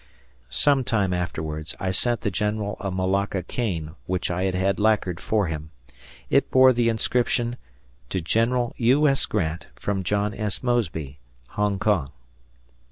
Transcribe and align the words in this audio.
Some 0.49 0.83
time 0.83 1.13
afterwards, 1.13 1.75
I 1.79 1.91
sent 1.91 2.21
the 2.21 2.31
general 2.31 2.75
a 2.79 2.89
Malacca 2.89 3.43
cane 3.43 3.91
which 4.07 4.31
I 4.31 4.45
had 4.45 4.55
had 4.55 4.79
lacquered 4.79 5.19
for 5.19 5.45
him. 5.45 5.69
It 6.27 6.49
bore 6.49 6.73
the 6.73 6.89
inscription, 6.89 7.55
"To 8.09 8.19
General 8.19 8.73
U. 8.77 9.07
S. 9.07 9.27
Grant 9.27 9.67
from 9.75 10.01
John 10.01 10.33
S. 10.33 10.63
Mosby, 10.63 11.19
Hong 11.49 11.77
Kong." 11.77 12.09